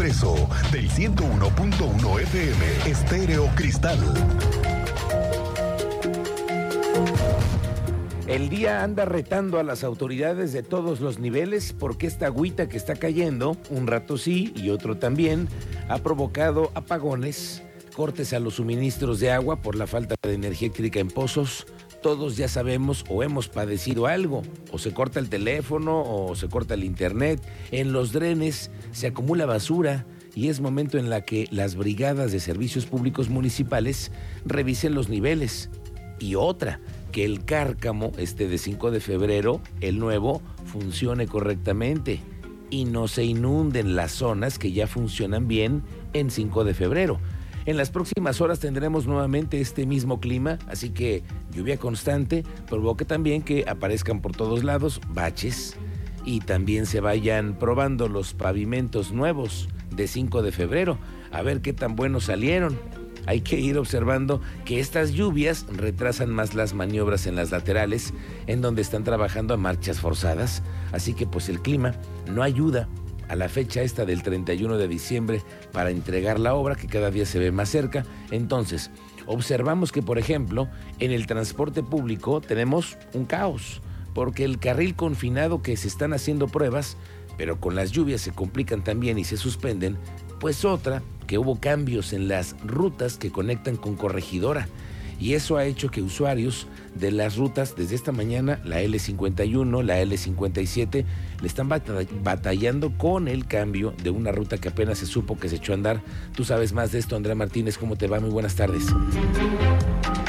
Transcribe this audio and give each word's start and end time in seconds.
Del 0.00 0.88
101.1 0.88 2.20
FM 2.22 2.90
Estéreo 2.90 3.50
Cristal. 3.54 3.98
El 8.26 8.48
día 8.48 8.82
anda 8.82 9.04
retando 9.04 9.58
a 9.58 9.62
las 9.62 9.84
autoridades 9.84 10.54
de 10.54 10.62
todos 10.62 11.00
los 11.00 11.18
niveles 11.18 11.74
porque 11.78 12.06
esta 12.06 12.24
agüita 12.24 12.66
que 12.66 12.78
está 12.78 12.96
cayendo, 12.96 13.58
un 13.68 13.86
rato 13.86 14.16
sí 14.16 14.54
y 14.56 14.70
otro 14.70 14.96
también, 14.96 15.48
ha 15.90 15.98
provocado 15.98 16.70
apagones, 16.74 17.62
cortes 17.94 18.32
a 18.32 18.40
los 18.40 18.54
suministros 18.54 19.20
de 19.20 19.30
agua 19.30 19.60
por 19.60 19.76
la 19.76 19.86
falta 19.86 20.14
de 20.22 20.32
energía 20.32 20.68
eléctrica 20.68 21.00
en 21.00 21.08
pozos. 21.08 21.66
Todos 22.02 22.36
ya 22.38 22.48
sabemos 22.48 23.04
o 23.08 23.22
hemos 23.22 23.48
padecido 23.48 24.06
algo, 24.06 24.42
o 24.72 24.78
se 24.78 24.92
corta 24.92 25.20
el 25.20 25.28
teléfono 25.28 26.02
o 26.02 26.34
se 26.34 26.48
corta 26.48 26.74
el 26.74 26.84
internet. 26.84 27.42
En 27.72 27.92
los 27.92 28.12
drenes 28.12 28.70
se 28.92 29.08
acumula 29.08 29.44
basura 29.44 30.06
y 30.34 30.48
es 30.48 30.60
momento 30.60 30.96
en 30.96 31.10
la 31.10 31.22
que 31.22 31.46
las 31.50 31.74
brigadas 31.74 32.32
de 32.32 32.40
servicios 32.40 32.86
públicos 32.86 33.28
municipales 33.28 34.12
revisen 34.46 34.94
los 34.94 35.10
niveles. 35.10 35.68
Y 36.18 36.36
otra, 36.36 36.80
que 37.12 37.24
el 37.24 37.44
cárcamo, 37.44 38.12
este 38.16 38.48
de 38.48 38.56
5 38.56 38.90
de 38.90 39.00
febrero, 39.00 39.60
el 39.80 39.98
nuevo, 39.98 40.40
funcione 40.64 41.26
correctamente 41.26 42.20
y 42.70 42.84
no 42.84 43.08
se 43.08 43.24
inunden 43.24 43.96
las 43.96 44.12
zonas 44.12 44.58
que 44.58 44.72
ya 44.72 44.86
funcionan 44.86 45.48
bien 45.48 45.82
en 46.12 46.30
5 46.30 46.64
de 46.64 46.74
febrero. 46.74 47.20
En 47.66 47.76
las 47.76 47.90
próximas 47.90 48.40
horas 48.40 48.58
tendremos 48.58 49.06
nuevamente 49.06 49.60
este 49.60 49.84
mismo 49.84 50.18
clima, 50.18 50.58
así 50.66 50.90
que 50.90 51.22
lluvia 51.52 51.76
constante 51.76 52.42
provoca 52.68 53.04
también 53.04 53.42
que 53.42 53.64
aparezcan 53.68 54.20
por 54.22 54.32
todos 54.32 54.64
lados 54.64 55.00
baches 55.08 55.76
y 56.24 56.40
también 56.40 56.86
se 56.86 57.00
vayan 57.00 57.58
probando 57.58 58.08
los 58.08 58.32
pavimentos 58.32 59.12
nuevos 59.12 59.68
de 59.90 60.08
5 60.08 60.42
de 60.42 60.52
febrero, 60.52 60.98
a 61.32 61.42
ver 61.42 61.60
qué 61.60 61.72
tan 61.72 61.96
buenos 61.96 62.24
salieron. 62.24 62.78
Hay 63.26 63.42
que 63.42 63.60
ir 63.60 63.76
observando 63.76 64.40
que 64.64 64.80
estas 64.80 65.12
lluvias 65.12 65.66
retrasan 65.70 66.30
más 66.30 66.54
las 66.54 66.72
maniobras 66.72 67.26
en 67.26 67.36
las 67.36 67.50
laterales, 67.50 68.14
en 68.46 68.62
donde 68.62 68.80
están 68.80 69.04
trabajando 69.04 69.52
a 69.52 69.58
marchas 69.58 70.00
forzadas. 70.00 70.62
Así 70.90 71.12
que 71.12 71.26
pues 71.26 71.50
el 71.50 71.60
clima 71.60 71.94
no 72.32 72.42
ayuda 72.42 72.88
a 73.30 73.36
la 73.36 73.48
fecha 73.48 73.82
esta 73.82 74.04
del 74.04 74.24
31 74.24 74.76
de 74.76 74.88
diciembre 74.88 75.40
para 75.70 75.90
entregar 75.90 76.40
la 76.40 76.54
obra 76.54 76.74
que 76.74 76.88
cada 76.88 77.12
día 77.12 77.24
se 77.24 77.38
ve 77.38 77.52
más 77.52 77.68
cerca. 77.68 78.04
Entonces, 78.32 78.90
observamos 79.24 79.92
que 79.92 80.02
por 80.02 80.18
ejemplo, 80.18 80.68
en 80.98 81.12
el 81.12 81.28
transporte 81.28 81.84
público 81.84 82.40
tenemos 82.40 82.98
un 83.14 83.26
caos, 83.26 83.82
porque 84.14 84.42
el 84.42 84.58
carril 84.58 84.96
confinado 84.96 85.62
que 85.62 85.76
se 85.76 85.86
están 85.86 86.12
haciendo 86.12 86.48
pruebas, 86.48 86.96
pero 87.38 87.60
con 87.60 87.76
las 87.76 87.92
lluvias 87.92 88.20
se 88.20 88.32
complican 88.32 88.82
también 88.82 89.16
y 89.16 89.22
se 89.22 89.36
suspenden, 89.36 89.96
pues 90.40 90.64
otra 90.64 91.00
que 91.28 91.38
hubo 91.38 91.60
cambios 91.60 92.12
en 92.12 92.26
las 92.26 92.56
rutas 92.64 93.16
que 93.16 93.30
conectan 93.30 93.76
con 93.76 93.94
Corregidora 93.94 94.66
y 95.20 95.34
eso 95.34 95.56
ha 95.56 95.66
hecho 95.66 95.90
que 95.90 96.02
usuarios 96.02 96.66
de 96.94 97.10
las 97.10 97.36
rutas 97.36 97.76
desde 97.76 97.94
esta 97.94 98.12
mañana, 98.12 98.60
la 98.64 98.82
L51, 98.82 99.82
la 99.82 100.02
L57, 100.02 101.04
le 101.40 101.46
están 101.46 101.68
batallando 101.68 102.96
con 102.98 103.28
el 103.28 103.46
cambio 103.46 103.94
de 104.02 104.10
una 104.10 104.32
ruta 104.32 104.58
que 104.58 104.68
apenas 104.68 104.98
se 104.98 105.06
supo 105.06 105.38
que 105.38 105.48
se 105.48 105.56
echó 105.56 105.72
a 105.72 105.76
andar. 105.76 106.00
Tú 106.34 106.44
sabes 106.44 106.72
más 106.72 106.92
de 106.92 106.98
esto, 106.98 107.16
Andrea 107.16 107.34
Martínez, 107.34 107.78
¿cómo 107.78 107.96
te 107.96 108.06
va? 108.06 108.20
Muy 108.20 108.30
buenas 108.30 108.56
tardes. 108.56 108.86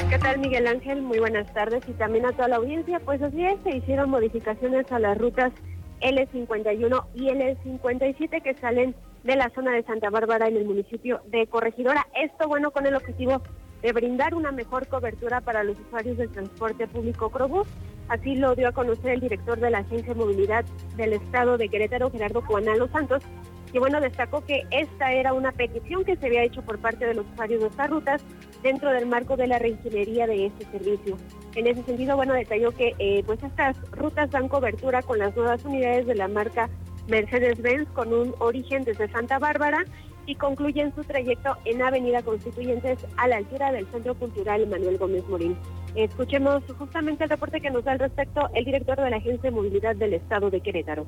¿Qué 0.09 0.19
tal, 0.19 0.39
Miguel 0.39 0.67
Ángel? 0.67 1.01
Muy 1.01 1.19
buenas 1.19 1.51
tardes 1.53 1.83
y 1.87 1.93
también 1.93 2.25
a 2.25 2.33
toda 2.33 2.49
la 2.49 2.57
audiencia. 2.57 2.99
Pues 2.99 3.21
así 3.21 3.45
es, 3.45 3.55
se 3.63 3.77
hicieron 3.77 4.09
modificaciones 4.09 4.91
a 4.91 4.99
las 4.99 5.17
rutas 5.17 5.53
L51 6.01 7.05
y 7.15 7.27
L57 7.29 8.41
que 8.41 8.53
salen 8.55 8.95
de 9.23 9.35
la 9.35 9.49
zona 9.55 9.71
de 9.71 9.83
Santa 9.83 10.09
Bárbara 10.09 10.47
en 10.47 10.57
el 10.57 10.65
municipio 10.65 11.21
de 11.27 11.47
Corregidora. 11.47 12.07
Esto, 12.21 12.47
bueno, 12.47 12.71
con 12.71 12.85
el 12.85 12.95
objetivo 12.95 13.41
de 13.81 13.91
brindar 13.91 14.35
una 14.35 14.51
mejor 14.51 14.87
cobertura 14.87 15.41
para 15.41 15.63
los 15.63 15.79
usuarios 15.79 16.17
del 16.17 16.29
transporte 16.29 16.87
público 16.87 17.29
Crobús. 17.29 17.67
Así 18.07 18.35
lo 18.35 18.55
dio 18.55 18.67
a 18.67 18.71
conocer 18.71 19.11
el 19.11 19.21
director 19.21 19.59
de 19.59 19.71
la 19.71 19.79
Agencia 19.79 20.13
de 20.13 20.19
Movilidad 20.19 20.65
del 20.97 21.13
Estado 21.13 21.57
de 21.57 21.69
Querétaro, 21.69 22.11
Gerardo 22.11 22.41
Juanalo 22.41 22.87
Santos, 22.89 23.23
que 23.71 23.79
bueno, 23.79 24.01
destacó 24.01 24.43
que 24.43 24.63
esta 24.69 25.13
era 25.13 25.33
una 25.33 25.51
petición 25.53 26.03
que 26.03 26.17
se 26.17 26.25
había 26.25 26.43
hecho 26.43 26.61
por 26.61 26.79
parte 26.79 27.05
de 27.05 27.13
los 27.13 27.25
usuarios 27.33 27.61
de 27.61 27.67
estas 27.67 27.89
rutas 27.89 28.21
dentro 28.61 28.91
del 28.91 29.05
marco 29.05 29.37
de 29.37 29.47
la 29.47 29.59
reingeniería 29.59 30.27
de 30.27 30.47
este 30.47 30.65
servicio. 30.65 31.17
En 31.55 31.67
ese 31.67 31.83
sentido, 31.83 32.17
bueno, 32.17 32.33
detalló 32.33 32.71
que 32.71 32.93
eh, 32.99 33.23
pues 33.25 33.41
estas 33.41 33.77
rutas 33.91 34.29
dan 34.29 34.49
cobertura 34.49 35.01
con 35.01 35.19
las 35.19 35.35
nuevas 35.35 35.63
unidades 35.63 36.05
de 36.05 36.15
la 36.15 36.27
marca 36.27 36.69
Mercedes-Benz 37.07 37.87
con 37.89 38.13
un 38.13 38.35
origen 38.39 38.83
desde 38.83 39.09
Santa 39.09 39.39
Bárbara 39.39 39.85
y 40.31 40.35
concluyen 40.35 40.95
su 40.95 41.03
trayecto 41.03 41.57
en 41.65 41.81
Avenida 41.81 42.23
Constituyentes 42.23 42.99
a 43.17 43.27
la 43.27 43.35
altura 43.35 43.69
del 43.73 43.85
Centro 43.91 44.15
Cultural 44.15 44.65
Manuel 44.65 44.97
Gómez 44.97 45.25
Morín. 45.25 45.59
Escuchemos 45.93 46.63
justamente 46.77 47.25
el 47.25 47.29
reporte 47.29 47.59
que 47.59 47.69
nos 47.69 47.83
da 47.83 47.91
al 47.91 47.99
respecto 47.99 48.49
el 48.55 48.63
director 48.63 48.95
de 48.95 49.09
la 49.09 49.17
Agencia 49.17 49.49
de 49.49 49.51
Movilidad 49.51 49.93
del 49.97 50.13
Estado 50.13 50.49
de 50.49 50.63
Querétaro. 50.63 51.05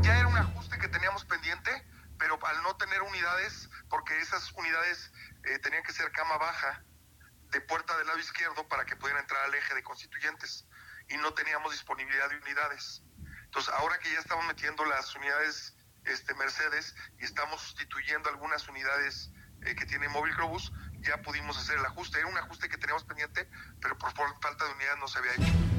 Ya 0.00 0.18
era 0.18 0.28
un 0.28 0.36
ajuste 0.38 0.78
que 0.78 0.88
teníamos 0.88 1.26
pendiente, 1.26 1.70
pero 2.18 2.38
al 2.42 2.62
no 2.62 2.74
tener 2.76 3.02
unidades, 3.02 3.68
porque 3.90 4.18
esas 4.18 4.50
unidades 4.52 5.12
eh, 5.44 5.58
tenían 5.58 5.82
que 5.82 5.92
ser 5.92 6.10
cama 6.12 6.38
baja 6.38 6.82
de 7.52 7.60
puerta 7.60 7.98
del 7.98 8.06
lado 8.06 8.18
izquierdo 8.18 8.66
para 8.66 8.86
que 8.86 8.96
pudieran 8.96 9.24
entrar 9.24 9.44
al 9.44 9.54
eje 9.54 9.74
de 9.74 9.82
constituyentes 9.82 10.66
y 11.10 11.18
no 11.18 11.34
teníamos 11.34 11.70
disponibilidad 11.70 12.30
de 12.30 12.38
unidades. 12.38 13.02
Entonces, 13.44 13.74
ahora 13.74 13.98
que 13.98 14.10
ya 14.10 14.20
estamos 14.20 14.46
metiendo 14.46 14.86
las 14.86 15.14
unidades 15.14 15.75
este, 16.06 16.34
Mercedes 16.34 16.94
y 17.18 17.24
estamos 17.24 17.60
sustituyendo 17.60 18.28
algunas 18.28 18.66
unidades 18.68 19.30
eh, 19.62 19.74
que 19.74 19.86
tiene 19.86 20.08
Móvil 20.08 20.34
Globus, 20.34 20.72
ya 21.00 21.20
pudimos 21.22 21.56
hacer 21.58 21.78
el 21.78 21.86
ajuste. 21.86 22.18
Era 22.18 22.28
un 22.28 22.38
ajuste 22.38 22.68
que 22.68 22.78
teníamos 22.78 23.04
pendiente, 23.04 23.48
pero 23.80 23.96
por 23.98 24.12
falta 24.12 24.64
de 24.64 24.72
unidades 24.72 24.98
no 24.98 25.08
se 25.08 25.18
había 25.18 25.32
hecho. 25.32 25.75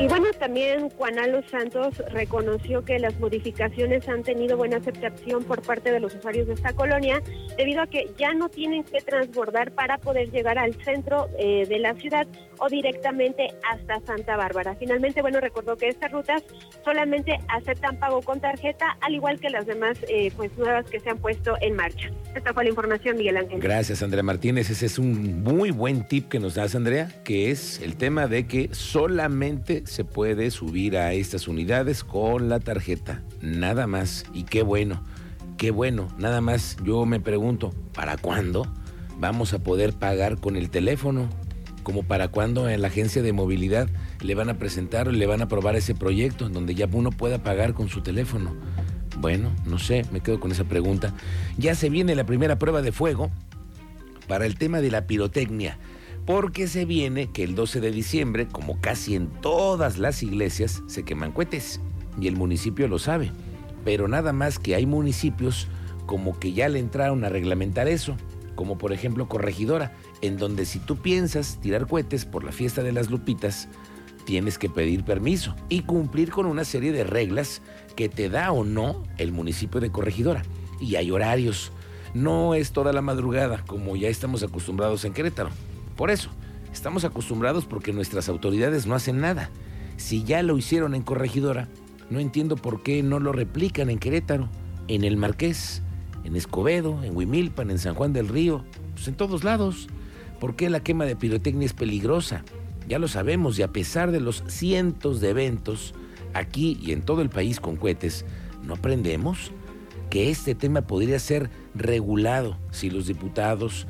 Y 0.00 0.08
bueno, 0.08 0.26
también 0.38 0.90
Juan 0.90 1.18
Alo 1.18 1.40
Santos 1.48 1.94
reconoció 2.12 2.84
que 2.84 2.98
las 2.98 3.18
modificaciones 3.20 4.08
han 4.08 4.22
tenido 4.22 4.56
buena 4.56 4.78
aceptación 4.78 5.44
por 5.44 5.62
parte 5.62 5.92
de 5.92 6.00
los 6.00 6.14
usuarios 6.14 6.48
de 6.48 6.54
esta 6.54 6.74
colonia, 6.74 7.22
debido 7.56 7.82
a 7.82 7.86
que 7.86 8.10
ya 8.18 8.34
no 8.34 8.48
tienen 8.48 8.84
que 8.84 9.00
transbordar 9.00 9.72
para 9.72 9.98
poder 9.98 10.30
llegar 10.30 10.58
al 10.58 10.74
centro 10.84 11.28
eh, 11.38 11.64
de 11.66 11.78
la 11.78 11.94
ciudad 11.94 12.26
o 12.58 12.68
directamente 12.68 13.48
hasta 13.70 14.00
Santa 14.00 14.36
Bárbara. 14.36 14.76
Finalmente, 14.78 15.22
bueno, 15.22 15.40
recordó 15.40 15.76
que 15.76 15.88
estas 15.88 16.10
rutas 16.12 16.42
solamente 16.84 17.38
aceptan 17.48 17.98
pago 17.98 18.20
con 18.22 18.40
tarjeta, 18.40 18.96
al 19.00 19.14
igual 19.14 19.40
que 19.40 19.50
las 19.50 19.66
demás 19.66 19.96
eh, 20.08 20.32
pues 20.36 20.56
nuevas 20.58 20.84
que 20.90 21.00
se 21.00 21.10
han 21.10 21.18
puesto 21.18 21.56
en 21.60 21.76
marcha. 21.76 22.10
Esta 22.34 22.52
fue 22.52 22.64
la 22.64 22.70
información, 22.70 23.16
Miguel 23.16 23.36
Ángel. 23.36 23.60
Gracias, 23.60 24.02
Andrea 24.02 24.22
Martínez. 24.22 24.70
Ese 24.70 24.86
es 24.86 24.98
un 24.98 25.42
muy 25.42 25.70
buen 25.70 26.06
tip 26.08 26.28
que 26.28 26.40
nos 26.40 26.54
das, 26.54 26.74
Andrea, 26.74 27.08
que 27.24 27.50
es 27.50 27.80
el 27.80 27.96
tema 27.96 28.26
de 28.26 28.46
que 28.46 28.68
solamente 28.72 29.83
se 29.84 30.04
puede 30.04 30.50
subir 30.50 30.96
a 30.96 31.12
estas 31.12 31.48
unidades 31.48 32.04
con 32.04 32.48
la 32.48 32.60
tarjeta. 32.60 33.22
Nada 33.40 33.86
más. 33.86 34.24
Y 34.32 34.44
qué 34.44 34.62
bueno, 34.62 35.02
qué 35.56 35.70
bueno. 35.70 36.08
Nada 36.18 36.40
más 36.40 36.76
yo 36.84 37.06
me 37.06 37.20
pregunto, 37.20 37.72
¿para 37.92 38.16
cuándo 38.16 38.66
vamos 39.18 39.52
a 39.52 39.60
poder 39.60 39.92
pagar 39.92 40.38
con 40.38 40.56
el 40.56 40.70
teléfono? 40.70 41.28
Como 41.82 42.02
para 42.02 42.28
cuándo 42.28 42.68
en 42.68 42.80
la 42.80 42.88
agencia 42.88 43.22
de 43.22 43.32
movilidad 43.32 43.88
le 44.22 44.34
van 44.34 44.48
a 44.48 44.58
presentar 44.58 45.06
le 45.08 45.26
van 45.26 45.42
a 45.42 45.44
aprobar 45.44 45.76
ese 45.76 45.94
proyecto 45.94 46.48
donde 46.48 46.74
ya 46.74 46.88
uno 46.90 47.10
pueda 47.10 47.42
pagar 47.42 47.74
con 47.74 47.88
su 47.88 48.00
teléfono. 48.00 48.54
Bueno, 49.18 49.50
no 49.66 49.78
sé, 49.78 50.04
me 50.10 50.20
quedo 50.20 50.40
con 50.40 50.50
esa 50.50 50.64
pregunta. 50.64 51.14
Ya 51.58 51.74
se 51.74 51.90
viene 51.90 52.14
la 52.14 52.24
primera 52.24 52.58
prueba 52.58 52.82
de 52.82 52.90
fuego 52.90 53.30
para 54.26 54.46
el 54.46 54.56
tema 54.56 54.80
de 54.80 54.90
la 54.90 55.06
pirotecnia 55.06 55.78
porque 56.26 56.68
se 56.68 56.84
viene 56.84 57.30
que 57.30 57.44
el 57.44 57.54
12 57.54 57.80
de 57.80 57.90
diciembre, 57.90 58.48
como 58.48 58.80
casi 58.80 59.14
en 59.14 59.28
todas 59.28 59.98
las 59.98 60.22
iglesias, 60.22 60.82
se 60.86 61.04
queman 61.04 61.32
cohetes 61.32 61.80
y 62.20 62.28
el 62.28 62.36
municipio 62.36 62.88
lo 62.88 62.98
sabe. 62.98 63.30
Pero 63.84 64.08
nada 64.08 64.32
más 64.32 64.58
que 64.58 64.74
hay 64.74 64.86
municipios 64.86 65.68
como 66.06 66.38
que 66.38 66.52
ya 66.52 66.68
le 66.68 66.78
entraron 66.78 67.24
a 67.24 67.28
reglamentar 67.28 67.88
eso, 67.88 68.16
como 68.54 68.78
por 68.78 68.92
ejemplo 68.92 69.28
Corregidora, 69.28 69.92
en 70.22 70.38
donde 70.38 70.64
si 70.64 70.78
tú 70.78 70.96
piensas 70.96 71.58
tirar 71.60 71.86
cohetes 71.86 72.24
por 72.24 72.44
la 72.44 72.52
fiesta 72.52 72.82
de 72.82 72.92
las 72.92 73.10
Lupitas, 73.10 73.68
tienes 74.24 74.56
que 74.58 74.70
pedir 74.70 75.04
permiso 75.04 75.54
y 75.68 75.82
cumplir 75.82 76.30
con 76.30 76.46
una 76.46 76.64
serie 76.64 76.92
de 76.92 77.04
reglas 77.04 77.60
que 77.96 78.08
te 78.08 78.30
da 78.30 78.52
o 78.52 78.64
no 78.64 79.02
el 79.18 79.32
municipio 79.32 79.80
de 79.80 79.90
Corregidora. 79.90 80.42
Y 80.80 80.96
hay 80.96 81.10
horarios. 81.10 81.72
No 82.14 82.54
es 82.54 82.72
toda 82.72 82.92
la 82.92 83.02
madrugada 83.02 83.62
como 83.66 83.96
ya 83.96 84.08
estamos 84.08 84.42
acostumbrados 84.42 85.04
en 85.04 85.12
Querétaro. 85.12 85.50
Por 85.96 86.10
eso, 86.10 86.30
estamos 86.72 87.04
acostumbrados 87.04 87.66
porque 87.66 87.92
nuestras 87.92 88.28
autoridades 88.28 88.86
no 88.86 88.94
hacen 88.94 89.20
nada. 89.20 89.50
Si 89.96 90.24
ya 90.24 90.42
lo 90.42 90.58
hicieron 90.58 90.94
en 90.94 91.02
Corregidora, 91.02 91.68
no 92.10 92.20
entiendo 92.20 92.56
por 92.56 92.82
qué 92.82 93.02
no 93.02 93.20
lo 93.20 93.32
replican 93.32 93.90
en 93.90 93.98
Querétaro, 93.98 94.48
en 94.88 95.04
el 95.04 95.16
Marqués, 95.16 95.82
en 96.24 96.36
Escobedo, 96.36 97.02
en 97.02 97.16
Huimilpan, 97.16 97.70
en 97.70 97.78
San 97.78 97.94
Juan 97.94 98.12
del 98.12 98.28
Río, 98.28 98.64
pues 98.94 99.08
en 99.08 99.14
todos 99.14 99.44
lados. 99.44 99.88
¿Por 100.40 100.56
qué 100.56 100.68
la 100.68 100.80
quema 100.80 101.04
de 101.04 101.16
pirotecnia 101.16 101.66
es 101.66 101.72
peligrosa? 101.72 102.44
Ya 102.88 102.98
lo 102.98 103.08
sabemos 103.08 103.58
y 103.58 103.62
a 103.62 103.72
pesar 103.72 104.10
de 104.10 104.20
los 104.20 104.42
cientos 104.48 105.20
de 105.20 105.30
eventos 105.30 105.94
aquí 106.34 106.78
y 106.82 106.92
en 106.92 107.02
todo 107.02 107.22
el 107.22 107.30
país 107.30 107.60
con 107.60 107.76
cohetes, 107.76 108.24
¿no 108.62 108.74
aprendemos? 108.74 109.52
que 110.14 110.30
este 110.30 110.54
tema 110.54 110.82
podría 110.82 111.18
ser 111.18 111.50
regulado 111.74 112.56
si 112.70 112.88
los 112.88 113.08
diputados, 113.08 113.88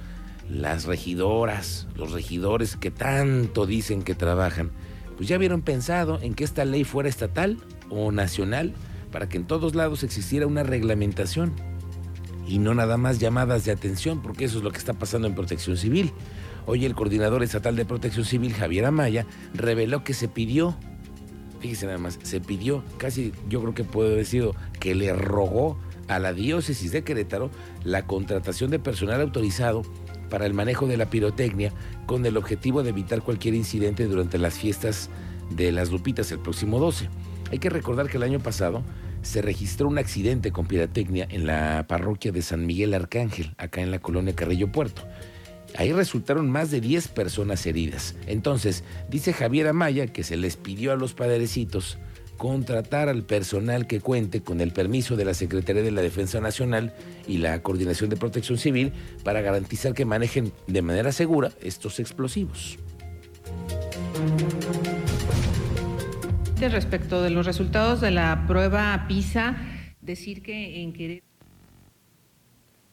las 0.48 0.84
regidoras, 0.84 1.86
los 1.96 2.12
regidores 2.12 2.76
que 2.76 2.90
tanto 2.90 3.66
dicen 3.66 4.02
que 4.02 4.14
trabajan, 4.14 4.70
pues 5.16 5.28
ya 5.28 5.38
vieron 5.38 5.62
pensado 5.62 6.18
en 6.20 6.34
que 6.34 6.44
esta 6.44 6.64
ley 6.64 6.84
fuera 6.84 7.08
estatal 7.08 7.58
o 7.90 8.12
nacional 8.12 8.74
para 9.12 9.28
que 9.28 9.36
en 9.36 9.46
todos 9.46 9.74
lados 9.74 10.02
existiera 10.02 10.46
una 10.46 10.62
reglamentación 10.62 11.52
y 12.46 12.58
no 12.58 12.74
nada 12.74 12.96
más 12.96 13.18
llamadas 13.18 13.64
de 13.64 13.72
atención, 13.72 14.20
porque 14.20 14.44
eso 14.44 14.58
es 14.58 14.64
lo 14.64 14.70
que 14.70 14.78
está 14.78 14.92
pasando 14.92 15.26
en 15.26 15.34
protección 15.34 15.76
civil. 15.76 16.12
Hoy 16.66 16.84
el 16.84 16.94
coordinador 16.94 17.42
estatal 17.42 17.76
de 17.76 17.84
protección 17.84 18.24
civil, 18.24 18.52
Javier 18.52 18.86
Amaya, 18.86 19.26
reveló 19.54 20.04
que 20.04 20.14
se 20.14 20.28
pidió, 20.28 20.76
fíjese 21.60 21.86
nada 21.86 21.98
más, 21.98 22.18
se 22.22 22.40
pidió, 22.40 22.82
casi 22.98 23.32
yo 23.48 23.60
creo 23.62 23.74
que 23.74 23.84
puedo 23.84 24.10
decir 24.10 24.50
que 24.80 24.94
le 24.94 25.12
rogó 25.14 25.78
a 26.08 26.18
la 26.18 26.32
diócesis 26.32 26.92
de 26.92 27.02
Querétaro 27.02 27.50
la 27.84 28.06
contratación 28.06 28.70
de 28.70 28.78
personal 28.78 29.20
autorizado 29.20 29.82
para 30.30 30.46
el 30.46 30.54
manejo 30.54 30.86
de 30.86 30.96
la 30.96 31.10
pirotecnia 31.10 31.72
con 32.06 32.24
el 32.26 32.36
objetivo 32.36 32.82
de 32.82 32.90
evitar 32.90 33.22
cualquier 33.22 33.54
incidente 33.54 34.06
durante 34.06 34.38
las 34.38 34.54
fiestas 34.54 35.10
de 35.50 35.72
las 35.72 35.90
Lupitas 35.90 36.32
el 36.32 36.38
próximo 36.38 36.78
12. 36.78 37.08
Hay 37.50 37.58
que 37.58 37.70
recordar 37.70 38.08
que 38.08 38.16
el 38.16 38.22
año 38.22 38.40
pasado 38.40 38.82
se 39.22 39.42
registró 39.42 39.88
un 39.88 39.98
accidente 39.98 40.52
con 40.52 40.66
pirotecnia 40.66 41.26
en 41.30 41.46
la 41.46 41.86
parroquia 41.88 42.32
de 42.32 42.42
San 42.42 42.66
Miguel 42.66 42.94
Arcángel, 42.94 43.54
acá 43.58 43.80
en 43.80 43.90
la 43.90 43.98
colonia 43.98 44.34
Carrillo 44.34 44.70
Puerto. 44.70 45.02
Ahí 45.76 45.92
resultaron 45.92 46.50
más 46.50 46.70
de 46.70 46.80
10 46.80 47.08
personas 47.08 47.66
heridas. 47.66 48.14
Entonces, 48.26 48.84
dice 49.08 49.32
Javier 49.32 49.68
Amaya 49.68 50.06
que 50.06 50.22
se 50.22 50.36
les 50.36 50.56
pidió 50.56 50.92
a 50.92 50.96
los 50.96 51.14
padrecitos 51.14 51.98
contratar 52.36 53.08
al 53.08 53.22
personal 53.22 53.86
que 53.86 54.00
cuente 54.00 54.42
con 54.42 54.60
el 54.60 54.72
permiso 54.72 55.16
de 55.16 55.24
la 55.24 55.34
Secretaría 55.34 55.82
de 55.82 55.90
la 55.90 56.02
Defensa 56.02 56.40
Nacional 56.40 56.94
y 57.26 57.38
la 57.38 57.62
Coordinación 57.62 58.10
de 58.10 58.16
Protección 58.16 58.58
Civil 58.58 58.92
para 59.22 59.40
garantizar 59.40 59.94
que 59.94 60.04
manejen 60.04 60.52
de 60.66 60.82
manera 60.82 61.12
segura 61.12 61.52
estos 61.60 62.00
explosivos. 62.00 62.78
Respecto 66.60 67.22
de 67.22 67.28
los 67.28 67.44
resultados 67.44 68.00
de 68.00 68.10
la 68.10 68.46
prueba 68.46 69.04
PISA, 69.06 69.56
decir 70.00 70.42
que 70.42 70.80
en 70.82 70.94
Querétaro... 70.94 71.26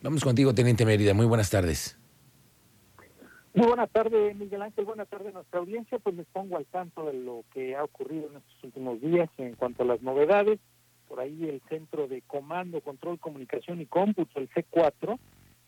Vamos 0.02 0.24
contigo, 0.24 0.54
Teniente 0.54 0.86
Mérida. 0.86 1.14
Muy 1.14 1.26
buenas 1.26 1.50
tardes. 1.50 2.01
Muy 3.54 3.68
buenas 3.68 3.90
tardes, 3.92 4.36
Miguel 4.36 4.62
Ángel. 4.62 4.86
Buenas 4.86 5.10
tardes 5.10 5.30
a 5.30 5.40
nuestra 5.40 5.60
audiencia. 5.60 6.00
Pues 6.00 6.16
les 6.16 6.26
pongo 6.28 6.58
al 6.58 6.66
tanto 6.66 7.06
de 7.06 7.14
lo 7.14 7.44
que 7.54 7.76
ha 7.76 7.84
ocurrido 7.84 8.30
en 8.30 8.38
estos 8.38 8.64
últimos 8.64 9.02
días 9.02 9.30
en 9.38 9.56
cuanto 9.56 9.84
a 9.84 9.86
las 9.86 10.02
novedades. 10.02 10.60
Por 11.08 11.20
ahí 11.20 11.50
el 11.50 11.62
Centro 11.68 12.08
de 12.08 12.22
Comando, 12.22 12.80
Control, 12.82 13.20
Comunicación 13.20 13.82
y 13.82 13.86
Cómputo, 13.86 14.40
el 14.40 14.50
C4, 14.50 15.20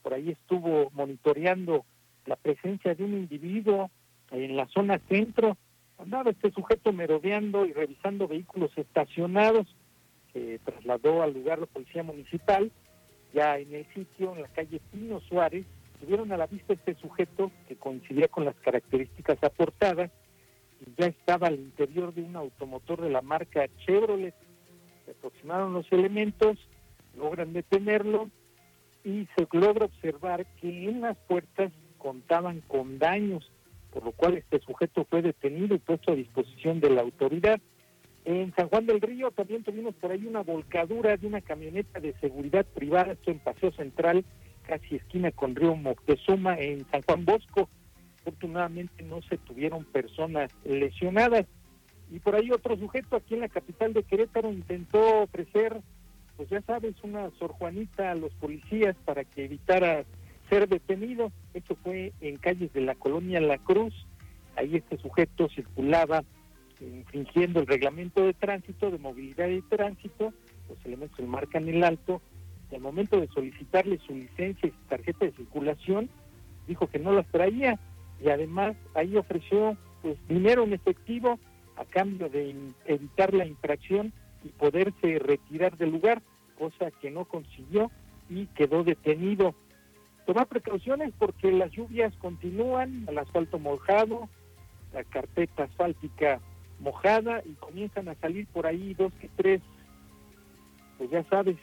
por 0.01 0.13
ahí 0.13 0.29
estuvo 0.29 0.89
monitoreando 0.91 1.83
la 2.25 2.37
presencia 2.37 2.95
de 2.95 3.03
un 3.03 3.13
individuo 3.13 3.91
en 4.31 4.55
la 4.55 4.67
zona 4.67 4.99
centro 5.09 5.57
andaba 5.97 6.31
este 6.31 6.51
sujeto 6.51 6.91
merodeando 6.91 7.65
y 7.65 7.73
revisando 7.73 8.27
vehículos 8.27 8.71
estacionados, 8.77 9.67
que 10.33 10.59
trasladó 10.63 11.21
al 11.21 11.33
lugar 11.33 11.59
la 11.59 11.65
policía 11.65 12.03
municipal, 12.03 12.71
ya 13.33 13.57
en 13.57 13.73
el 13.73 13.85
sitio, 13.93 14.35
en 14.35 14.41
la 14.41 14.47
calle 14.49 14.81
Pino 14.91 15.19
Suárez, 15.21 15.65
tuvieron 16.03 16.33
a 16.33 16.37
la 16.37 16.47
vista 16.47 16.73
este 16.73 16.95
sujeto 16.95 17.49
que 17.67 17.77
coincidía 17.77 18.27
con 18.27 18.43
las 18.43 18.55
características 18.55 19.41
aportadas 19.41 20.11
y 20.85 21.01
ya 21.01 21.07
estaba 21.07 21.47
al 21.47 21.55
interior 21.55 22.13
de 22.13 22.23
un 22.23 22.35
automotor 22.35 23.01
de 23.01 23.09
la 23.09 23.21
marca 23.21 23.69
Chevrolet. 23.85 24.35
Se 25.05 25.11
aproximaron 25.11 25.71
los 25.71 25.89
elementos, 25.93 26.57
logran 27.15 27.53
detenerlo 27.53 28.29
y 29.05 29.29
se 29.37 29.47
logra 29.53 29.85
observar 29.85 30.45
que 30.59 30.89
en 30.89 31.01
las 31.01 31.15
puertas 31.15 31.71
contaban 31.97 32.59
con 32.67 32.99
daños 32.99 33.49
por 33.93 34.03
lo 34.03 34.11
cual 34.11 34.33
este 34.33 34.59
sujeto 34.59 35.05
fue 35.07 35.21
detenido 35.21 35.75
y 35.75 35.79
puesto 35.79 36.11
a 36.11 36.15
disposición 36.15 36.79
de 36.79 36.89
la 36.89 37.01
autoridad. 37.01 37.61
En 38.25 38.53
San 38.55 38.67
Juan 38.69 38.87
del 38.87 38.99
Río 38.99 39.29
también 39.29 39.63
tuvimos 39.63 39.93
por 39.95 40.11
ahí 40.11 40.25
una 40.25 40.41
volcadura 40.41 41.15
de 41.15 41.27
una 41.27 41.41
camioneta 41.41 41.99
de 41.99 42.13
seguridad 42.19 42.65
privada, 42.65 43.13
esto 43.13 43.29
en 43.29 43.37
Paseo 43.37 43.71
Central, 43.73 44.25
casi 44.65 44.95
esquina 44.95 45.31
con 45.31 45.55
Río 45.55 45.75
Moctezuma, 45.75 46.57
en 46.57 46.85
San 46.89 47.01
Juan 47.03 47.25
Bosco. 47.25 47.69
Afortunadamente 48.21 49.03
no 49.03 49.21
se 49.23 49.37
tuvieron 49.37 49.83
personas 49.85 50.51
lesionadas. 50.63 51.45
Y 52.11 52.19
por 52.19 52.35
ahí 52.35 52.51
otro 52.51 52.77
sujeto 52.77 53.15
aquí 53.15 53.33
en 53.33 53.41
la 53.41 53.49
capital 53.49 53.93
de 53.93 54.03
Querétaro 54.03 54.51
intentó 54.51 55.23
ofrecer, 55.23 55.81
pues 56.37 56.49
ya 56.49 56.61
sabes, 56.61 56.95
una 57.03 57.29
Sor 57.39 57.51
Juanita 57.51 58.11
a 58.11 58.15
los 58.15 58.33
policías 58.35 58.95
para 59.05 59.23
que 59.23 59.45
evitara 59.45 60.05
ser 60.49 60.67
detenido. 60.67 61.31
Esto 61.53 61.75
fue 61.83 62.13
en 62.21 62.37
calles 62.37 62.71
de 62.73 62.81
la 62.81 62.95
colonia 62.95 63.41
La 63.41 63.57
Cruz. 63.57 63.93
Ahí 64.55 64.75
este 64.75 64.97
sujeto 64.97 65.49
circulaba 65.49 66.23
infringiendo 66.79 67.61
el 67.61 67.67
reglamento 67.67 68.25
de 68.25 68.33
tránsito, 68.33 68.91
de 68.91 68.97
movilidad 68.97 69.47
y 69.47 69.61
tránsito. 69.61 70.33
Los 70.69 70.85
elementos 70.85 71.19
le 71.19 71.27
marcan 71.27 71.67
el 71.67 71.83
alto. 71.83 72.21
Al 72.73 72.81
momento 72.81 73.19
de 73.19 73.27
solicitarle 73.27 73.99
su 73.99 74.13
licencia 74.13 74.67
y 74.67 74.71
su 74.71 74.87
tarjeta 74.89 75.25
de 75.25 75.31
circulación, 75.33 76.09
dijo 76.67 76.87
que 76.87 76.99
no 76.99 77.11
las 77.11 77.27
traía 77.27 77.79
y 78.23 78.29
además 78.29 78.75
ahí 78.95 79.15
ofreció 79.17 79.77
pues 80.01 80.17
dinero 80.27 80.63
en 80.63 80.73
efectivo 80.73 81.39
a 81.75 81.85
cambio 81.85 82.29
de 82.29 82.55
evitar 82.85 83.33
la 83.33 83.45
infracción 83.45 84.13
y 84.43 84.49
poderse 84.49 85.19
retirar 85.19 85.77
del 85.77 85.91
lugar, 85.91 86.21
cosa 86.57 86.91
que 86.91 87.11
no 87.11 87.25
consiguió 87.25 87.91
y 88.29 88.47
quedó 88.47 88.83
detenido. 88.83 89.55
Tomar 90.25 90.47
precauciones 90.47 91.13
porque 91.17 91.51
las 91.51 91.71
lluvias 91.71 92.15
continúan, 92.17 93.05
el 93.07 93.17
asfalto 93.17 93.59
mojado, 93.59 94.29
la 94.93 95.03
carpeta 95.03 95.63
asfáltica 95.63 96.39
mojada 96.79 97.41
y 97.45 97.53
comienzan 97.53 98.07
a 98.09 98.15
salir 98.15 98.47
por 98.47 98.67
ahí 98.67 98.93
dos 98.93 99.11
que 99.19 99.29
tres, 99.35 99.61
pues 100.97 101.09
ya 101.09 101.23
sabes, 101.25 101.57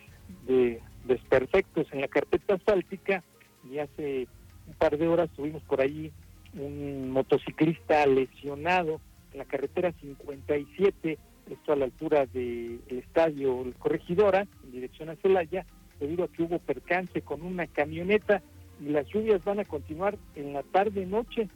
de 0.47 0.81
desperfectos 1.05 1.87
en 1.93 2.01
la 2.01 2.09
carpeta 2.09 2.55
asfáltica 2.55 3.23
y 3.71 3.79
hace 3.79 4.27
un 4.67 4.75
par 4.75 4.97
de 4.97 5.09
horas 5.09 5.31
tuvimos 5.35 5.63
por 5.63 5.81
ahí 5.81 6.13
un 6.55 7.11
motociclista 7.11 8.07
lesionado 8.07 9.01
en 9.33 9.39
la 9.39 9.45
carretera 9.45 9.93
57, 10.01 11.19
esto 11.51 11.73
a 11.73 11.77
la 11.77 11.85
altura 11.85 12.27
del 12.27 12.81
estadio 12.89 13.65
Corregidora, 13.79 14.47
en 14.65 14.73
dirección 14.73 15.09
a 15.09 15.17
Celaya, 15.17 15.67
debido 15.99 16.25
a 16.25 16.29
que 16.29 16.43
hubo 16.43 16.59
percance 16.59 17.21
con 17.23 17.43
una 17.43 17.67
camioneta 17.67 18.43
y 18.81 18.89
las 18.89 19.07
lluvias 19.09 19.45
van 19.45 19.61
a 19.61 19.65
continuar 19.65 20.17
en 20.35 20.53
la 20.53 20.63
tarde-noche. 20.63 21.49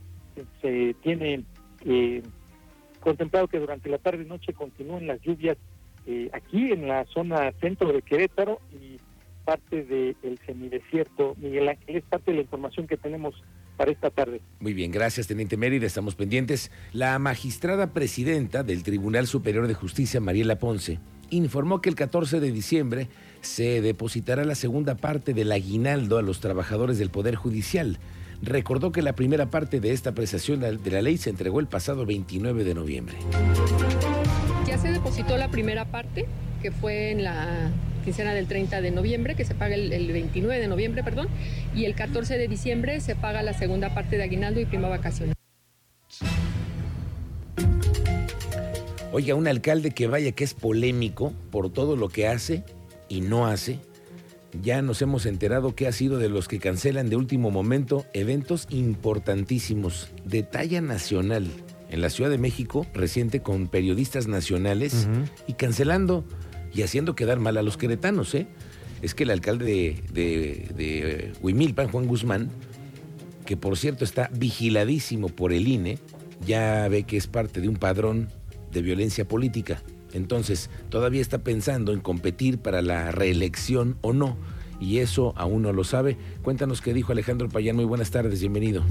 Se 0.60 0.94
tiene 1.02 1.44
eh, 1.84 2.22
contemplado 3.00 3.48
que 3.48 3.58
durante 3.58 3.88
la 3.88 3.98
tarde-noche 3.98 4.52
continúen 4.52 5.06
las 5.06 5.20
lluvias 5.22 5.56
eh, 6.06 6.28
aquí 6.32 6.70
en 6.70 6.86
la 6.86 7.04
zona 7.06 7.52
centro 7.60 7.92
de 7.92 8.02
Querétaro 8.02 8.60
parte 9.44 9.84
del 9.84 10.38
semidesierto. 10.46 11.36
Miguel 11.38 11.68
Ángel, 11.68 11.96
es 11.96 12.02
parte 12.04 12.30
de 12.30 12.38
la 12.38 12.42
información 12.42 12.86
que 12.86 12.96
tenemos 12.96 13.34
para 13.76 13.90
esta 13.90 14.10
tarde. 14.10 14.40
Muy 14.60 14.72
bien, 14.72 14.90
gracias, 14.90 15.26
Teniente 15.26 15.56
Mérida. 15.56 15.86
Estamos 15.86 16.14
pendientes. 16.14 16.70
La 16.92 17.18
magistrada 17.18 17.92
presidenta 17.92 18.62
del 18.62 18.82
Tribunal 18.82 19.26
Superior 19.26 19.66
de 19.66 19.74
Justicia, 19.74 20.20
Mariela 20.20 20.58
Ponce, 20.58 20.98
informó 21.30 21.80
que 21.80 21.88
el 21.88 21.94
14 21.94 22.40
de 22.40 22.52
diciembre 22.52 23.08
se 23.40 23.80
depositará 23.82 24.44
la 24.44 24.54
segunda 24.54 24.94
parte 24.94 25.34
del 25.34 25.52
aguinaldo 25.52 26.18
a 26.18 26.22
los 26.22 26.40
trabajadores 26.40 26.98
del 26.98 27.10
Poder 27.10 27.34
Judicial. 27.34 27.98
Recordó 28.42 28.92
que 28.92 29.02
la 29.02 29.14
primera 29.14 29.50
parte 29.50 29.80
de 29.80 29.92
esta 29.92 30.10
apreciación 30.10 30.60
de 30.60 30.90
la 30.90 31.02
ley 31.02 31.16
se 31.16 31.30
entregó 31.30 31.60
el 31.60 31.66
pasado 31.66 32.04
29 32.04 32.64
de 32.64 32.74
noviembre. 32.74 33.16
Ya 34.66 34.78
se 34.78 34.92
depositó 34.92 35.36
la 35.36 35.50
primera 35.50 35.84
parte, 35.84 36.26
que 36.64 36.70
fue 36.70 37.10
en 37.10 37.22
la 37.24 37.70
quincena 38.04 38.32
del 38.32 38.46
30 38.46 38.80
de 38.80 38.90
noviembre, 38.90 39.34
que 39.34 39.44
se 39.44 39.54
paga 39.54 39.74
el, 39.74 39.92
el, 39.92 40.10
29 40.10 40.58
de 40.58 40.66
noviembre, 40.66 41.04
perdón, 41.04 41.28
y 41.74 41.84
el 41.84 41.94
14 41.94 42.38
de 42.38 42.48
diciembre 42.48 43.02
se 43.02 43.14
paga 43.14 43.42
la 43.42 43.52
segunda 43.52 43.92
parte 43.92 44.16
de 44.16 44.22
aguinaldo 44.22 44.60
y 44.60 44.64
prima 44.64 44.88
vacacional. 44.88 45.34
Oiga, 49.12 49.34
un 49.34 49.46
alcalde 49.46 49.90
que 49.90 50.06
vaya 50.06 50.32
que 50.32 50.42
es 50.42 50.54
polémico 50.54 51.34
por 51.50 51.70
todo 51.70 51.96
lo 51.96 52.08
que 52.08 52.28
hace 52.28 52.64
y 53.10 53.20
no 53.20 53.46
hace. 53.46 53.78
Ya 54.62 54.80
nos 54.80 55.02
hemos 55.02 55.26
enterado 55.26 55.74
que 55.74 55.86
ha 55.86 55.92
sido 55.92 56.16
de 56.16 56.30
los 56.30 56.48
que 56.48 56.60
cancelan 56.60 57.10
de 57.10 57.16
último 57.16 57.50
momento 57.50 58.06
eventos 58.14 58.68
importantísimos 58.70 60.08
de 60.24 60.44
talla 60.44 60.80
nacional 60.80 61.46
en 61.90 62.00
la 62.00 62.10
Ciudad 62.10 62.30
de 62.30 62.38
México, 62.38 62.86
reciente 62.94 63.40
con 63.40 63.68
periodistas 63.68 64.26
nacionales 64.26 65.06
y 65.46 65.52
cancelando 65.52 66.24
y 66.74 66.82
haciendo 66.82 67.14
quedar 67.14 67.38
mal 67.38 67.56
a 67.56 67.62
los 67.62 67.76
queretanos. 67.76 68.34
¿eh? 68.34 68.46
Es 69.02 69.14
que 69.14 69.22
el 69.22 69.30
alcalde 69.30 70.02
de, 70.12 70.68
de, 70.74 71.32
Huimilpan, 71.40 71.88
Juan 71.88 72.06
Guzmán, 72.06 72.50
que 73.46 73.56
por 73.56 73.76
cierto 73.76 74.04
está 74.04 74.30
vigiladísimo 74.32 75.28
por 75.28 75.52
el 75.52 75.68
INE, 75.68 75.98
ya 76.46 76.88
ve 76.88 77.04
que 77.04 77.16
es 77.16 77.26
parte 77.26 77.60
de 77.60 77.68
un 77.68 77.76
padrón 77.76 78.28
de 78.72 78.82
violencia 78.82 79.26
política. 79.26 79.82
Entonces, 80.12 80.70
todavía 80.90 81.20
está 81.20 81.38
pensando 81.38 81.92
en 81.92 82.00
competir 82.00 82.58
para 82.58 82.82
la 82.82 83.10
reelección 83.12 83.96
o 84.00 84.12
no. 84.12 84.36
Y 84.80 84.98
eso 84.98 85.32
aún 85.36 85.62
no 85.62 85.72
lo 85.72 85.84
sabe. 85.84 86.16
Cuéntanos 86.42 86.80
qué 86.80 86.92
dijo 86.92 87.12
Alejandro 87.12 87.48
Payán. 87.48 87.76
Muy 87.76 87.84
buenas 87.84 88.10
tardes, 88.10 88.40
bienvenido. 88.40 88.84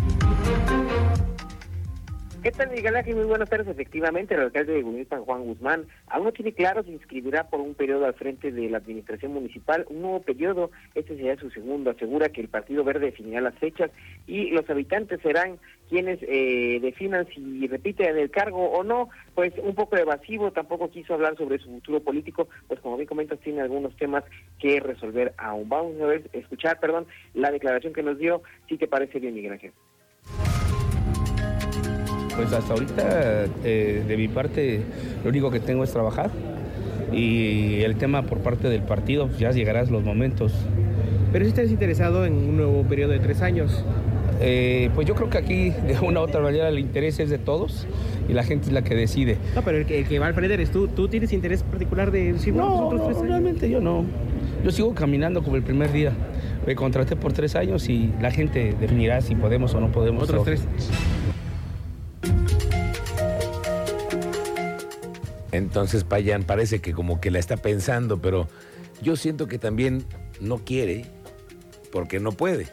¿Qué 2.44 2.52
tal, 2.52 2.72
Miguel 2.72 2.98
Ángel? 2.98 3.16
Muy 3.16 3.24
buenas 3.24 3.50
tardes. 3.50 3.70
Efectivamente, 3.70 4.34
el 4.34 4.42
alcalde 4.42 4.74
de 4.74 4.82
Guadalajara, 4.82 5.22
Juan 5.22 5.46
Guzmán, 5.46 5.88
aún 6.08 6.26
no 6.26 6.34
tiene 6.34 6.52
claro 6.52 6.84
si 6.84 6.92
inscribirá 6.92 7.48
por 7.50 7.62
un 7.62 7.74
periodo 7.74 8.06
al 8.06 8.16
frente 8.16 8.52
de 8.52 8.70
la 8.70 8.80
administración 8.80 9.34
municipal, 9.34 9.86
un 9.90 10.02
nuevo 10.02 10.22
periodo, 10.22 10.70
este 10.94 11.16
será 11.16 11.40
su 11.40 11.50
segundo. 11.52 11.92
Asegura 11.92 12.28
que 12.28 12.42
el 12.42 12.50
Partido 12.50 12.84
Verde 12.84 13.06
definirá 13.06 13.40
las 13.40 13.58
fechas 13.60 13.92
y 14.28 14.50
los 14.50 14.70
habitantes 14.70 15.22
serán 15.22 15.58
quienes 15.88 16.20
eh, 16.24 16.80
definan 16.82 17.26
si 17.34 17.66
repite 17.68 18.10
el 18.10 18.30
cargo 18.30 18.72
o 18.72 18.84
no. 18.84 19.08
Pues 19.36 19.54
un 19.60 19.74
poco 19.74 19.96
evasivo, 19.96 20.52
tampoco 20.52 20.92
quiso 20.92 21.14
hablar 21.14 21.38
sobre 21.38 21.60
su 21.60 21.70
futuro 21.70 22.02
político, 22.02 22.50
pues 22.68 22.82
como 22.82 22.98
bien 22.98 23.08
comentas, 23.08 23.40
tiene 23.40 23.62
algunos 23.62 23.96
temas 23.96 24.26
que 24.60 24.82
resolver 24.82 25.34
aún. 25.38 25.70
Vamos 25.70 26.02
a 26.02 26.08
ver, 26.08 26.30
escuchar, 26.34 26.78
perdón, 26.82 27.08
la 27.36 27.52
declaración 27.52 27.94
que 27.94 28.04
nos 28.04 28.18
dio. 28.18 28.44
Sí 28.68 28.78
te 28.78 28.90
parece 28.90 29.22
bien, 29.22 29.34
Miguel 29.34 29.54
Ángel. 29.54 29.72
Pues 32.36 32.52
hasta 32.52 32.74
ahorita, 32.74 33.46
eh, 33.64 34.04
de 34.08 34.18
mi 34.18 34.28
parte, 34.28 34.82
lo 35.24 35.30
único 35.30 35.52
que 35.52 35.60
tengo 35.60 35.84
es 35.84 35.92
trabajar. 35.92 36.32
Y 37.12 37.82
el 37.82 37.96
tema 37.96 38.24
por 38.24 38.40
parte 38.40 38.70
del 38.70 38.82
partido, 38.82 39.28
pues, 39.28 39.40
ya 39.40 39.52
llegarán 39.52 39.92
los 39.92 40.04
momentos. 40.04 40.54
Pero 41.32 41.46
si 41.46 41.50
estás 41.50 41.70
interesado 41.70 42.26
en 42.26 42.34
un 42.34 42.58
nuevo 42.58 42.84
periodo 42.84 43.12
de 43.12 43.20
tres 43.20 43.42
años. 43.42 43.84
Eh, 44.42 44.90
pues 44.96 45.08
yo 45.08 45.16
creo 45.16 45.30
que 45.30 45.38
aquí, 45.38 45.70
de 45.70 45.98
una 46.02 46.20
u 46.20 46.24
otra 46.24 46.42
manera, 46.42 46.68
el 46.70 46.80
interés 46.80 47.20
es 47.20 47.30
de 47.30 47.38
todos 47.38 47.88
y 48.28 48.34
la 48.34 48.44
gente 48.44 48.68
es 48.68 48.74
la 48.74 48.84
que 48.84 48.96
decide. 48.96 49.38
No, 49.56 49.62
pero 49.62 49.78
el 49.78 49.86
que, 49.86 50.20
va 50.20 50.28
al 50.28 50.34
frente 50.34 50.56
eres 50.56 50.72
tú. 50.72 50.88
¿Tú 50.88 51.08
tienes 51.08 51.32
interés 51.34 51.64
particular 51.64 52.12
de 52.12 52.34
decir, 52.34 52.54
no, 52.54 52.92
no, 52.92 53.10
no 53.10 53.24
realmente 53.24 53.70
yo 53.70 53.80
no. 53.80 54.06
Yo 54.64 54.72
sigo 54.72 54.94
caminando 54.94 55.44
como 55.44 55.56
el 55.56 55.64
primer 55.64 55.92
día. 55.92 56.14
Me 56.66 56.76
contraté 56.76 57.16
por 57.16 57.34
tres 57.34 57.56
años 57.56 57.88
y 57.90 58.12
la 58.22 58.32
gente 58.32 58.76
definirá 58.80 59.22
si 59.22 59.36
podemos 59.36 59.74
o 59.76 59.82
no 59.82 59.92
podemos. 59.92 60.24
Otros 60.24 60.46
tres. 60.46 60.66
Entonces 65.54 66.04
Payán 66.04 66.44
parece 66.44 66.82
que 66.82 66.94
como 66.94 67.22
que 67.22 67.32
la 67.32 67.40
está 67.40 67.58
pensando, 67.58 68.22
pero 68.22 68.50
yo 69.02 69.16
siento 69.16 69.48
que 69.48 69.60
también 69.60 70.04
no 70.42 70.58
quiere 70.58 71.06
porque 71.92 72.20
no 72.20 72.32
puede. 72.32 72.68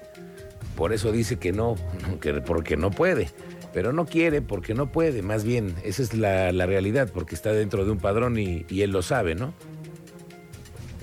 Por 0.77 0.93
eso 0.93 1.13
dice 1.13 1.37
que 1.37 1.53
no, 1.53 1.77
que 2.21 2.35
porque 2.41 2.77
no 2.77 2.91
puede. 2.91 3.29
Pero 3.73 3.93
no 3.93 4.07
quiere 4.07 4.43
porque 4.43 4.75
no 4.75 4.91
puede, 4.91 5.23
más 5.23 5.45
bien, 5.45 5.77
esa 5.85 6.03
es 6.03 6.15
la, 6.15 6.51
realidad, 6.51 7.09
porque 7.15 7.37
está 7.37 7.53
dentro 7.53 7.85
de 7.85 7.93
un 7.93 7.99
padrón 7.99 8.37
y 8.37 8.65
él 8.83 8.91
lo 8.91 9.01
sabe, 9.01 9.37
¿no? 9.37 9.55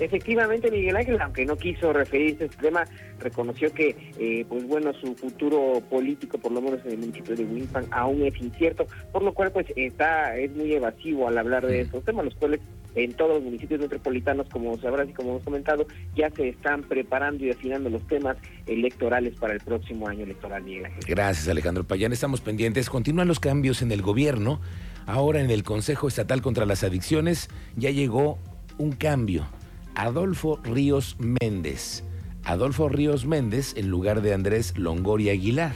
Efectivamente, 0.00 0.70
Miguel 0.70 0.96
Ángel, 0.96 1.20
aunque 1.20 1.44
no 1.44 1.56
quiso 1.56 1.92
referirse 1.92 2.44
a 2.44 2.46
este 2.46 2.62
tema, 2.62 2.84
reconoció 3.18 3.72
que, 3.72 3.96
eh, 4.18 4.44
pues 4.48 4.66
bueno, 4.66 4.92
su 4.94 5.14
futuro 5.14 5.82
político, 5.90 6.38
por 6.38 6.52
lo 6.52 6.60
menos 6.60 6.80
en 6.84 6.92
el 6.92 6.98
municipio 6.98 7.34
de 7.34 7.44
Winspan, 7.44 7.86
aún 7.90 8.22
es 8.22 8.40
incierto, 8.40 8.86
por 9.12 9.22
lo 9.22 9.32
cual, 9.32 9.50
pues, 9.52 9.66
está 9.76 10.36
es 10.36 10.54
muy 10.54 10.72
evasivo 10.72 11.28
al 11.28 11.38
hablar 11.38 11.66
de 11.66 11.80
estos 11.80 12.04
temas, 12.04 12.24
los 12.24 12.34
cuales 12.34 12.60
en 12.94 13.12
todos 13.14 13.34
los 13.34 13.42
municipios 13.42 13.80
metropolitanos, 13.80 14.48
como 14.48 14.76
sabrás 14.78 15.08
y 15.08 15.12
como 15.12 15.30
hemos 15.30 15.42
comentado, 15.42 15.86
ya 16.14 16.30
se 16.30 16.48
están 16.48 16.82
preparando 16.82 17.44
y 17.44 17.50
afinando 17.50 17.90
los 17.90 18.06
temas 18.06 18.36
electorales 18.66 19.34
para 19.38 19.54
el 19.54 19.60
próximo 19.60 20.08
año 20.08 20.24
electoral, 20.24 20.62
Miguel 20.62 20.86
Ángel. 20.86 21.04
Gracias, 21.06 21.48
Alejandro 21.48 21.84
Payán. 21.84 22.12
Estamos 22.12 22.40
pendientes. 22.40 22.90
Continúan 22.90 23.28
los 23.28 23.40
cambios 23.40 23.82
en 23.82 23.92
el 23.92 24.02
gobierno. 24.02 24.60
Ahora 25.06 25.40
en 25.40 25.50
el 25.50 25.62
Consejo 25.62 26.08
Estatal 26.08 26.42
contra 26.42 26.66
las 26.66 26.82
Adicciones 26.84 27.48
ya 27.76 27.90
llegó 27.90 28.38
un 28.78 28.92
cambio 28.92 29.46
Adolfo 29.98 30.60
Ríos 30.62 31.16
Méndez. 31.18 32.04
Adolfo 32.44 32.88
Ríos 32.88 33.26
Méndez 33.26 33.74
en 33.76 33.88
lugar 33.88 34.22
de 34.22 34.32
Andrés 34.32 34.78
Longoria 34.78 35.32
Aguilar. 35.32 35.74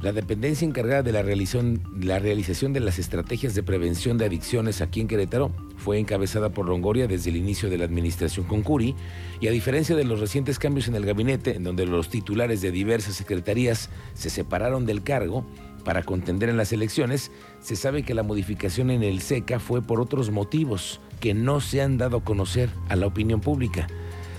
La 0.00 0.12
dependencia 0.12 0.66
encargada 0.66 1.02
de 1.02 1.12
la 1.12 1.22
realización, 1.22 2.72
de 2.72 2.80
las 2.80 2.98
estrategias 2.98 3.54
de 3.54 3.62
prevención 3.62 4.16
de 4.16 4.24
adicciones 4.24 4.80
aquí 4.80 5.02
en 5.02 5.08
Querétaro 5.08 5.52
fue 5.76 5.98
encabezada 5.98 6.48
por 6.48 6.66
Longoria 6.66 7.08
desde 7.08 7.28
el 7.28 7.36
inicio 7.36 7.68
de 7.68 7.76
la 7.76 7.84
administración 7.84 8.46
con 8.46 8.62
Curi 8.62 8.94
y 9.38 9.48
a 9.48 9.50
diferencia 9.50 9.94
de 9.94 10.04
los 10.04 10.18
recientes 10.20 10.58
cambios 10.58 10.88
en 10.88 10.94
el 10.94 11.04
gabinete, 11.04 11.56
en 11.56 11.64
donde 11.64 11.84
los 11.84 12.08
titulares 12.08 12.62
de 12.62 12.70
diversas 12.70 13.16
secretarías 13.16 13.90
se 14.14 14.30
separaron 14.30 14.86
del 14.86 15.02
cargo, 15.02 15.44
para 15.84 16.02
contender 16.02 16.48
en 16.48 16.56
las 16.56 16.72
elecciones, 16.72 17.30
se 17.60 17.76
sabe 17.76 18.02
que 18.02 18.14
la 18.14 18.22
modificación 18.22 18.90
en 18.90 19.02
el 19.02 19.20
SECA 19.20 19.60
fue 19.60 19.82
por 19.82 20.00
otros 20.00 20.30
motivos 20.30 21.00
que 21.26 21.34
no 21.34 21.60
se 21.60 21.82
han 21.82 21.98
dado 21.98 22.18
a 22.18 22.22
conocer 22.24 22.70
a 22.88 22.94
la 22.94 23.08
opinión 23.08 23.40
pública. 23.40 23.88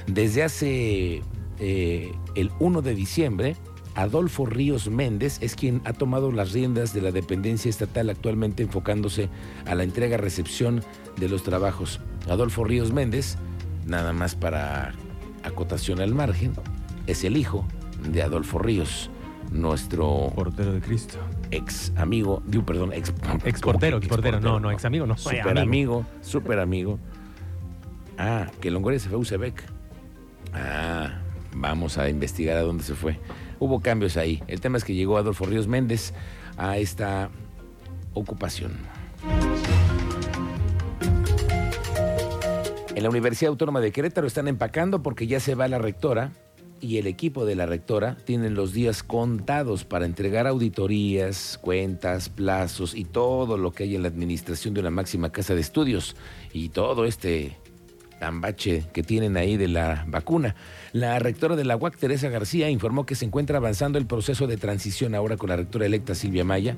Desde 0.05 0.41
hace 0.41 1.21
eh, 1.59 2.13
el 2.35 2.49
1 2.61 2.81
de 2.81 2.95
diciembre, 2.95 3.57
Adolfo 3.95 4.45
Ríos 4.45 4.89
Méndez 4.89 5.37
es 5.41 5.55
quien 5.55 5.81
ha 5.83 5.91
tomado 5.91 6.31
las 6.31 6.53
riendas 6.53 6.93
de 6.93 7.01
la 7.01 7.11
dependencia 7.11 7.67
estatal 7.67 8.09
actualmente 8.09 8.63
enfocándose 8.63 9.27
a 9.65 9.75
la 9.75 9.83
entrega-recepción 9.83 10.81
de 11.17 11.27
los 11.27 11.43
trabajos. 11.43 11.99
Adolfo 12.29 12.63
Ríos 12.63 12.93
Méndez, 12.93 13.37
nada 13.85 14.13
más 14.13 14.35
para 14.35 14.93
acotación 15.43 15.99
al 15.99 16.15
margen, 16.15 16.53
es 17.05 17.25
el 17.25 17.35
hijo 17.35 17.67
de 18.09 18.21
Adolfo 18.21 18.59
Ríos, 18.59 19.09
nuestro 19.51 20.31
portero 20.33 20.71
de 20.71 20.79
Cristo 20.79 21.17
ex 21.51 21.91
amigo, 21.95 22.41
digo, 22.45 22.65
perdón, 22.65 22.93
ex, 22.93 23.13
ex 23.45 23.61
portero, 23.61 23.97
ex 23.97 24.07
portero, 24.07 24.39
no, 24.39 24.59
no, 24.59 24.71
ex 24.71 24.85
amigo, 24.85 25.05
no. 25.05 25.17
Super 25.17 25.57
amigo, 25.57 26.05
super 26.21 26.59
amigo. 26.59 26.99
Ah, 28.17 28.47
que 28.61 28.71
Longoria 28.71 28.99
se 28.99 29.09
fue 29.09 29.17
a 29.17 29.19
Ucebec. 29.19 29.63
Ah, 30.53 31.21
vamos 31.55 31.97
a 31.97 32.09
investigar 32.09 32.57
a 32.57 32.61
dónde 32.61 32.83
se 32.83 32.95
fue. 32.95 33.19
Hubo 33.59 33.81
cambios 33.81 34.17
ahí. 34.17 34.41
El 34.47 34.61
tema 34.61 34.77
es 34.77 34.83
que 34.83 34.93
llegó 34.93 35.17
Adolfo 35.17 35.45
Ríos 35.45 35.67
Méndez 35.67 36.13
a 36.57 36.77
esta 36.77 37.29
ocupación. 38.13 38.77
En 42.95 43.03
la 43.03 43.09
Universidad 43.09 43.49
Autónoma 43.49 43.79
de 43.79 43.91
Querétaro 43.91 44.25
están 44.25 44.47
empacando 44.47 45.03
porque 45.03 45.27
ya 45.27 45.39
se 45.39 45.53
va 45.53 45.67
la 45.67 45.77
rectora 45.77 46.31
y 46.81 46.97
el 46.97 47.07
equipo 47.07 47.45
de 47.45 47.55
la 47.55 47.65
rectora 47.65 48.17
tienen 48.23 48.53
los 48.53 48.73
días 48.73 49.03
contados 49.03 49.85
para 49.85 50.05
entregar 50.05 50.47
auditorías, 50.47 51.57
cuentas, 51.61 52.29
plazos 52.29 52.95
y 52.95 53.05
todo 53.05 53.57
lo 53.57 53.71
que 53.71 53.83
hay 53.83 53.95
en 53.95 54.03
la 54.03 54.07
administración 54.07 54.73
de 54.73 54.81
una 54.81 54.91
máxima 54.91 55.31
casa 55.31 55.55
de 55.55 55.61
estudios 55.61 56.15
y 56.53 56.69
todo 56.69 57.05
este 57.05 57.57
ambache 58.21 58.85
que 58.93 59.03
tienen 59.03 59.37
ahí 59.37 59.57
de 59.57 59.67
la 59.67 60.05
vacuna. 60.07 60.55
La 60.93 61.19
rectora 61.19 61.55
de 61.55 61.65
la 61.65 61.77
UAC, 61.77 61.97
Teresa 61.97 62.29
García, 62.29 62.69
informó 62.69 63.05
que 63.05 63.15
se 63.15 63.25
encuentra 63.25 63.57
avanzando 63.57 63.97
el 63.97 64.05
proceso 64.05 64.47
de 64.47 64.57
transición 64.57 65.15
ahora 65.15 65.37
con 65.37 65.49
la 65.49 65.55
rectora 65.55 65.85
electa 65.85 66.15
Silvia 66.15 66.43
Maya. 66.43 66.75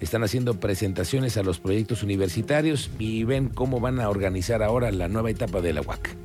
Están 0.00 0.22
haciendo 0.22 0.60
presentaciones 0.60 1.36
a 1.36 1.42
los 1.42 1.58
proyectos 1.58 2.02
universitarios 2.02 2.90
y 2.98 3.24
ven 3.24 3.48
cómo 3.48 3.80
van 3.80 4.00
a 4.00 4.08
organizar 4.08 4.62
ahora 4.62 4.92
la 4.92 5.08
nueva 5.08 5.30
etapa 5.30 5.60
de 5.60 5.72
la 5.72 5.82
UAC. 5.82 6.16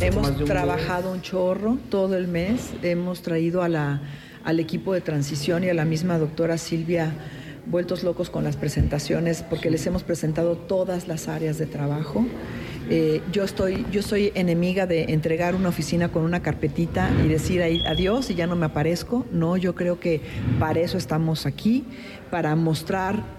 Hemos 0.00 0.34
trabajado 0.46 1.12
un 1.12 1.20
chorro 1.20 1.78
todo 1.90 2.16
el 2.16 2.26
mes, 2.26 2.70
hemos 2.82 3.20
traído 3.20 3.62
a 3.62 3.68
la, 3.68 4.00
al 4.44 4.58
equipo 4.58 4.94
de 4.94 5.02
transición 5.02 5.62
y 5.62 5.68
a 5.68 5.74
la 5.74 5.84
misma 5.84 6.18
doctora 6.18 6.56
Silvia 6.56 7.12
vueltos 7.66 8.02
locos 8.02 8.30
con 8.30 8.42
las 8.42 8.56
presentaciones 8.56 9.42
porque 9.42 9.70
les 9.70 9.86
hemos 9.86 10.02
presentado 10.02 10.56
todas 10.56 11.06
las 11.06 11.28
áreas 11.28 11.58
de 11.58 11.66
trabajo. 11.66 12.24
Eh, 12.88 13.20
yo, 13.30 13.44
estoy, 13.44 13.84
yo 13.92 14.00
soy 14.00 14.32
enemiga 14.34 14.86
de 14.86 15.12
entregar 15.12 15.54
una 15.54 15.68
oficina 15.68 16.08
con 16.08 16.22
una 16.22 16.40
carpetita 16.40 17.10
y 17.22 17.28
decir 17.28 17.60
ahí 17.60 17.82
adiós 17.86 18.30
y 18.30 18.34
ya 18.34 18.46
no 18.46 18.56
me 18.56 18.66
aparezco. 18.66 19.26
No, 19.30 19.58
yo 19.58 19.74
creo 19.74 20.00
que 20.00 20.22
para 20.58 20.80
eso 20.80 20.96
estamos 20.96 21.44
aquí, 21.44 21.84
para 22.30 22.56
mostrar 22.56 23.38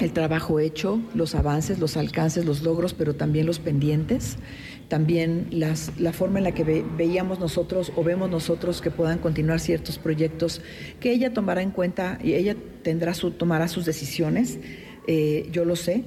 el 0.00 0.12
trabajo 0.12 0.58
hecho, 0.58 1.00
los 1.14 1.36
avances, 1.36 1.78
los 1.78 1.96
alcances, 1.96 2.44
los 2.44 2.62
logros, 2.62 2.94
pero 2.94 3.14
también 3.14 3.46
los 3.46 3.60
pendientes 3.60 4.38
también 4.88 5.48
las, 5.50 5.98
la 5.98 6.12
forma 6.12 6.38
en 6.38 6.44
la 6.44 6.52
que 6.52 6.64
veíamos 6.64 7.38
nosotros 7.38 7.92
o 7.96 8.04
vemos 8.04 8.30
nosotros 8.30 8.80
que 8.80 8.90
puedan 8.90 9.18
continuar 9.18 9.60
ciertos 9.60 9.98
proyectos 9.98 10.60
que 11.00 11.12
ella 11.12 11.32
tomará 11.32 11.62
en 11.62 11.70
cuenta 11.70 12.18
y 12.22 12.34
ella 12.34 12.56
tendrá 12.82 13.14
su, 13.14 13.30
tomará 13.32 13.68
sus 13.68 13.84
decisiones, 13.84 14.58
eh, 15.06 15.48
yo 15.50 15.64
lo 15.64 15.76
sé, 15.76 16.04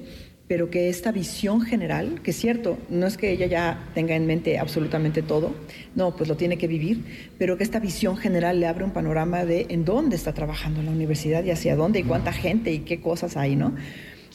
pero 0.48 0.70
que 0.70 0.88
esta 0.88 1.12
visión 1.12 1.60
general, 1.60 2.22
que 2.22 2.30
es 2.30 2.36
cierto, 2.38 2.78
no 2.88 3.06
es 3.06 3.18
que 3.18 3.30
ella 3.30 3.46
ya 3.46 3.90
tenga 3.94 4.16
en 4.16 4.26
mente 4.26 4.58
absolutamente 4.58 5.22
todo, 5.22 5.52
no, 5.94 6.16
pues 6.16 6.28
lo 6.28 6.36
tiene 6.36 6.56
que 6.56 6.66
vivir, 6.66 7.04
pero 7.38 7.58
que 7.58 7.64
esta 7.64 7.80
visión 7.80 8.16
general 8.16 8.58
le 8.58 8.66
abre 8.66 8.84
un 8.84 8.92
panorama 8.92 9.44
de 9.44 9.66
en 9.68 9.84
dónde 9.84 10.16
está 10.16 10.32
trabajando 10.32 10.82
la 10.82 10.90
universidad 10.90 11.44
y 11.44 11.50
hacia 11.50 11.76
dónde 11.76 12.00
y 12.00 12.04
cuánta 12.04 12.32
gente 12.32 12.72
y 12.72 12.80
qué 12.80 13.00
cosas 13.00 13.36
hay, 13.36 13.56
¿no? 13.56 13.74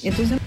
Entonces... 0.04 0.38